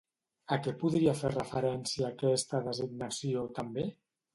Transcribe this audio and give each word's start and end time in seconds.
A 0.55 0.57
què 0.67 0.73
podria 0.83 1.13
fer 1.21 1.31
referència 1.35 2.11
aquesta 2.11 2.67
designació, 2.73 3.51
també? 3.63 3.91